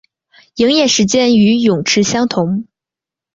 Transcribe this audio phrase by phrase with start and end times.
[0.55, 2.65] 营业时间与泳池相同。